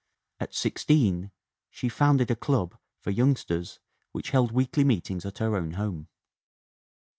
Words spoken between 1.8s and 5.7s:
founded a club for youngsters which held weekly meetings at her